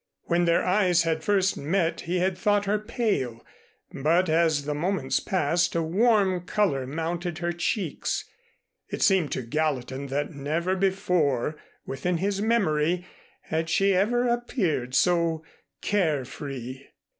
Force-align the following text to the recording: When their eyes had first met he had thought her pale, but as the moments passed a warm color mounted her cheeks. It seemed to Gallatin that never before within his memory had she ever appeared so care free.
When 0.23 0.45
their 0.45 0.65
eyes 0.65 1.03
had 1.03 1.23
first 1.23 1.55
met 1.57 2.01
he 2.01 2.17
had 2.17 2.35
thought 2.35 2.65
her 2.65 2.79
pale, 2.79 3.45
but 3.93 4.29
as 4.29 4.65
the 4.65 4.73
moments 4.73 5.19
passed 5.19 5.75
a 5.75 5.83
warm 5.83 6.41
color 6.47 6.87
mounted 6.87 7.37
her 7.37 7.51
cheeks. 7.53 8.25
It 8.89 9.03
seemed 9.03 9.31
to 9.33 9.43
Gallatin 9.43 10.07
that 10.07 10.33
never 10.33 10.75
before 10.75 11.55
within 11.85 12.17
his 12.17 12.41
memory 12.41 13.05
had 13.41 13.69
she 13.69 13.93
ever 13.93 14.27
appeared 14.27 14.95
so 14.95 15.43
care 15.83 16.25
free. 16.25 16.87